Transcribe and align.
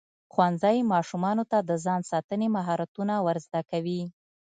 ښوونځی 0.33 0.77
ماشومانو 0.91 1.43
ته 1.51 1.57
د 1.69 1.71
ځان 1.85 2.01
ساتنې 2.11 2.47
مهارتونه 2.57 3.13
ورزده 3.25 3.61
کوي. 3.71 4.01